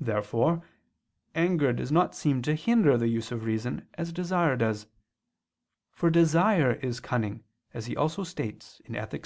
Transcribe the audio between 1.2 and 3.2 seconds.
anger does not seem to hinder the